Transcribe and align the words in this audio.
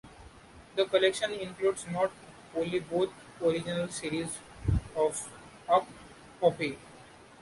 The 0.75 0.85
collection 0.85 1.29
includes 1.33 1.85
not 1.93 2.09
only 2.55 2.79
both 2.79 3.11
original 3.39 3.87
series 3.89 4.35
of 4.95 5.29
Up 5.69 5.85
Pompeii! 6.39 6.75